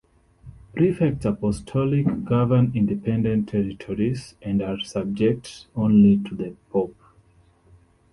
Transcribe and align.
Prefects 0.75 1.25
apostolic 1.25 2.25
govern 2.25 2.71
independent 2.73 3.47
territories 3.49 4.33
and 4.41 4.59
are 4.59 4.79
subject 4.79 5.67
only 5.75 6.17
to 6.27 6.33
the 6.33 6.55
pope. 6.71 6.95